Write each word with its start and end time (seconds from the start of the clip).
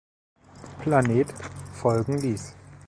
Planet“" 0.79 1.31
folgen 1.75 2.17
ließ. 2.17 2.55